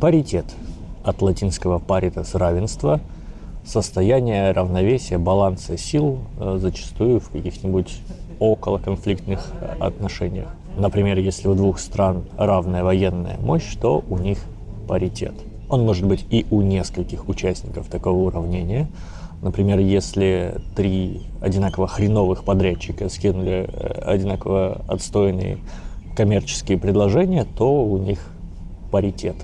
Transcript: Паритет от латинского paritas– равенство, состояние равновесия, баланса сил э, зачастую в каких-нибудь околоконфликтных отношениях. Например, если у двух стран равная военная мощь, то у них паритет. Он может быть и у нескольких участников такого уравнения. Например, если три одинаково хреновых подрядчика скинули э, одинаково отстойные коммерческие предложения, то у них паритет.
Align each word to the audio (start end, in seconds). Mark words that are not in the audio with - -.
Паритет 0.00 0.46
от 1.04 1.20
латинского 1.20 1.78
paritas– 1.78 2.30
равенство, 2.32 3.00
состояние 3.66 4.50
равновесия, 4.52 5.18
баланса 5.18 5.76
сил 5.76 6.20
э, 6.38 6.56
зачастую 6.58 7.20
в 7.20 7.28
каких-нибудь 7.28 8.00
околоконфликтных 8.38 9.46
отношениях. 9.78 10.48
Например, 10.78 11.18
если 11.18 11.48
у 11.48 11.54
двух 11.54 11.78
стран 11.78 12.24
равная 12.38 12.82
военная 12.82 13.36
мощь, 13.40 13.76
то 13.78 14.02
у 14.08 14.16
них 14.16 14.38
паритет. 14.88 15.34
Он 15.68 15.84
может 15.84 16.06
быть 16.06 16.24
и 16.30 16.46
у 16.50 16.62
нескольких 16.62 17.28
участников 17.28 17.88
такого 17.88 18.22
уравнения. 18.22 18.88
Например, 19.42 19.78
если 19.78 20.62
три 20.74 21.24
одинаково 21.42 21.86
хреновых 21.86 22.44
подрядчика 22.44 23.10
скинули 23.10 23.68
э, 23.70 24.02
одинаково 24.06 24.80
отстойные 24.88 25.58
коммерческие 26.16 26.78
предложения, 26.78 27.44
то 27.44 27.84
у 27.84 27.98
них 27.98 28.18
паритет. 28.90 29.36